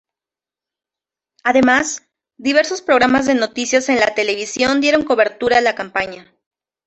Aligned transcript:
Además, 1.43 2.01
diversos 2.37 2.81
programas 2.81 3.27
de 3.27 3.35
noticias 3.35 3.87
en 3.87 3.99
la 3.99 4.15
televisión 4.15 4.81
dieron 4.81 5.03
cobertura 5.03 5.59
a 5.59 5.61
la 5.61 5.75
campaña. 5.75 6.33